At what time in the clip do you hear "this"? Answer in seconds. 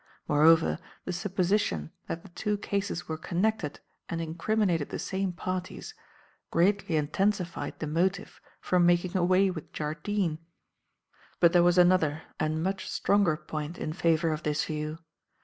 14.41-14.65